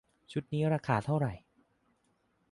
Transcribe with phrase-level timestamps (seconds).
[0.31, 1.33] ชุดนี้ราคาเท่าไหร่